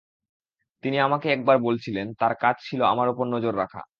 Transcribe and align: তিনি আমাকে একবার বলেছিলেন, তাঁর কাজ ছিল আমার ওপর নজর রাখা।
তিনি 0.83 0.97
আমাকে 0.99 1.27
একবার 1.31 1.57
বলেছিলেন, 1.57 2.07
তাঁর 2.13 2.33
কাজ 2.35 2.55
ছিল 2.67 2.81
আমার 2.83 3.07
ওপর 3.09 3.25
নজর 3.27 3.53
রাখা। 3.57 3.81